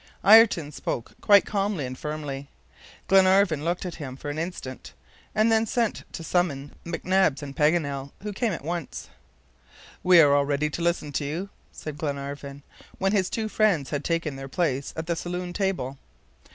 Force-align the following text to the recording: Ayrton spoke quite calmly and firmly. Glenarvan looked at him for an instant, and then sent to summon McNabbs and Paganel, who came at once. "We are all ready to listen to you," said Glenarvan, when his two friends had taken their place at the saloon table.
Ayrton 0.25 0.71
spoke 0.71 1.11
quite 1.21 1.45
calmly 1.45 1.85
and 1.85 1.95
firmly. 1.95 2.49
Glenarvan 3.07 3.63
looked 3.63 3.85
at 3.85 3.93
him 4.01 4.15
for 4.17 4.31
an 4.31 4.39
instant, 4.39 4.93
and 5.35 5.51
then 5.51 5.67
sent 5.67 6.11
to 6.11 6.23
summon 6.23 6.73
McNabbs 6.83 7.43
and 7.43 7.55
Paganel, 7.55 8.11
who 8.23 8.33
came 8.33 8.51
at 8.51 8.63
once. 8.63 9.09
"We 10.01 10.19
are 10.19 10.33
all 10.33 10.43
ready 10.45 10.71
to 10.71 10.81
listen 10.81 11.11
to 11.11 11.23
you," 11.25 11.49
said 11.71 11.99
Glenarvan, 11.99 12.63
when 12.97 13.11
his 13.11 13.29
two 13.29 13.47
friends 13.47 13.91
had 13.91 14.03
taken 14.03 14.37
their 14.37 14.49
place 14.49 14.91
at 14.95 15.05
the 15.05 15.15
saloon 15.15 15.53
table. 15.53 15.99